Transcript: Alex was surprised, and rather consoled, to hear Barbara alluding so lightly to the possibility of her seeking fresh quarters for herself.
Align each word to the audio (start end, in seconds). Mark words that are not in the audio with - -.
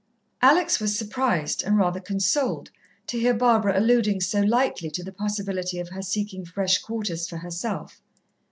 Alex 0.41 0.79
was 0.79 0.97
surprised, 0.97 1.61
and 1.61 1.77
rather 1.77 1.99
consoled, 1.99 2.71
to 3.05 3.19
hear 3.19 3.35
Barbara 3.35 3.77
alluding 3.77 4.19
so 4.19 4.41
lightly 4.41 4.89
to 4.89 5.03
the 5.03 5.11
possibility 5.11 5.77
of 5.77 5.89
her 5.89 6.01
seeking 6.01 6.43
fresh 6.43 6.79
quarters 6.79 7.27
for 7.29 7.37
herself. 7.37 8.01